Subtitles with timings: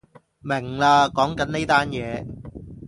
[0.41, 2.25] 明喇，講緊呢單嘢